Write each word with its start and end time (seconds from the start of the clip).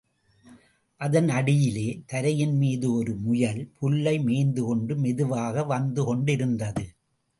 அதன் 1.01 1.29
அடியிலே 1.29 1.85
தரையின் 2.05 2.55
மீது 2.57 2.93
ஒரு 2.93 3.13
முயல் 3.15 3.61
புல்லை 3.79 4.15
மேய்ந்துகொண்டு 4.19 4.95
மெதுவாக 4.97 5.65
வந்துகொண்டிருந்தது. 5.65 6.85